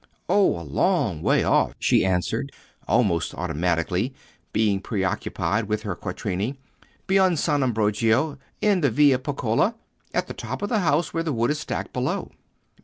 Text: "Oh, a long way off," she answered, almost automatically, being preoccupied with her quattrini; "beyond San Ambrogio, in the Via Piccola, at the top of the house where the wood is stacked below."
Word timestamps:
"Oh, 0.27 0.59
a 0.59 0.63
long 0.65 1.21
way 1.21 1.43
off," 1.43 1.75
she 1.77 2.03
answered, 2.03 2.51
almost 2.87 3.35
automatically, 3.35 4.15
being 4.51 4.81
preoccupied 4.81 5.65
with 5.65 5.83
her 5.83 5.95
quattrini; 5.95 6.57
"beyond 7.05 7.37
San 7.37 7.61
Ambrogio, 7.61 8.39
in 8.61 8.81
the 8.81 8.89
Via 8.89 9.19
Piccola, 9.19 9.75
at 10.11 10.25
the 10.25 10.33
top 10.33 10.63
of 10.63 10.69
the 10.69 10.79
house 10.79 11.13
where 11.13 11.21
the 11.21 11.31
wood 11.31 11.51
is 11.51 11.59
stacked 11.59 11.93
below." 11.93 12.31